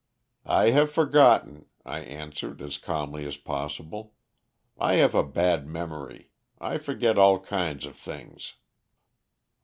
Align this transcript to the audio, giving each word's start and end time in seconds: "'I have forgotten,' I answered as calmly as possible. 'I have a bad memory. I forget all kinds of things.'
"'I 0.47 0.71
have 0.71 0.91
forgotten,' 0.91 1.67
I 1.85 1.99
answered 1.99 2.59
as 2.63 2.79
calmly 2.79 3.23
as 3.27 3.37
possible. 3.37 4.15
'I 4.79 4.95
have 4.95 5.13
a 5.13 5.21
bad 5.23 5.67
memory. 5.67 6.31
I 6.59 6.79
forget 6.79 7.19
all 7.19 7.39
kinds 7.39 7.85
of 7.85 7.95
things.' 7.97 8.55